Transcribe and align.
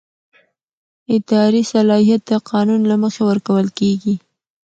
اداري 1.15 1.61
صلاحیت 1.73 2.21
د 2.29 2.33
قانون 2.51 2.81
له 2.91 2.95
مخې 3.03 3.21
ورکول 3.29 3.67
کېږي. 3.79 4.15